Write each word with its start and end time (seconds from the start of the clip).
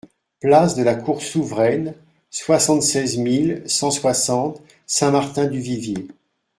Place 0.39 0.73
de 0.75 0.81
la 0.81 0.95
Cour 0.95 1.21
Souveraine, 1.21 1.93
soixante-seize 2.31 3.19
mille 3.19 3.61
cent 3.67 3.91
soixante 3.91 4.59
Saint-Martin-du-Vivier 4.87 6.07